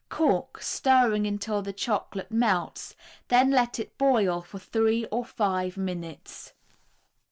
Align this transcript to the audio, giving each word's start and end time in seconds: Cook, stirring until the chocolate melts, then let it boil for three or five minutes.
Cook, 0.09 0.57
stirring 0.63 1.27
until 1.27 1.61
the 1.61 1.73
chocolate 1.73 2.31
melts, 2.31 2.95
then 3.27 3.51
let 3.51 3.77
it 3.77 3.99
boil 3.99 4.41
for 4.41 4.57
three 4.57 5.05
or 5.11 5.23
five 5.23 5.77
minutes. 5.77 6.53